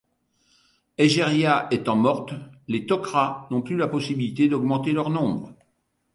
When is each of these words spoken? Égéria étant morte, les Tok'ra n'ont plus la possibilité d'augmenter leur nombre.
Égéria 0.97 1.67
étant 1.69 1.95
morte, 1.95 2.33
les 2.67 2.87
Tok'ra 2.87 3.47
n'ont 3.51 3.61
plus 3.61 3.77
la 3.77 3.87
possibilité 3.87 4.49
d'augmenter 4.49 4.93
leur 4.93 5.11
nombre. 5.11 5.53